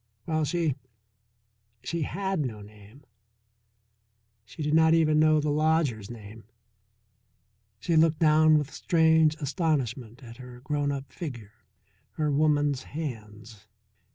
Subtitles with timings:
[0.25, 0.73] While she
[1.83, 3.03] she had no name,
[4.43, 6.45] she did not even know the lodger's name.
[7.79, 11.53] She looked down with strange astonishment at her grown up figure,
[12.13, 13.67] her woman's hands.